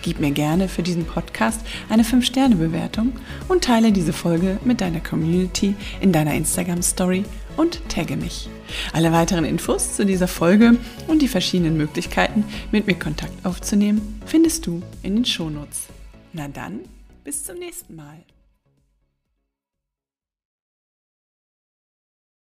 Gib 0.02 0.20
mir 0.20 0.32
gerne 0.32 0.68
für 0.68 0.84
diesen 0.84 1.06
Podcast 1.06 1.62
eine 1.90 2.04
5-Sterne-Bewertung 2.04 3.14
und 3.48 3.64
teile 3.64 3.92
diese 3.92 4.14
Folge 4.14 4.60
mit 4.64 4.82
deiner 4.82 5.00
Community 5.00 5.76
in 6.02 6.12
deiner 6.12 6.34
Instagram-Story 6.34 7.24
und 7.58 7.82
tagge 7.90 8.18
mich. 8.18 8.50
Alle 8.92 9.12
weiteren 9.12 9.46
Infos 9.46 9.96
zu 9.96 10.06
dieser 10.06 10.28
Folge 10.28 10.78
und 11.08 11.22
die 11.22 11.28
verschiedenen 11.28 11.78
Möglichkeiten, 11.78 12.46
mit 12.72 12.88
mir 12.88 12.96
Kontakt 12.96 13.46
aufzunehmen, 13.46 14.22
findest 14.26 14.66
du 14.66 14.82
in 15.02 15.16
den 15.16 15.26
Shownotes. 15.26 15.88
Na 16.34 16.48
dann, 16.48 16.80
bis 17.24 17.44
zum 17.44 17.60
nächsten 17.60 17.96
Mal. 17.96 18.18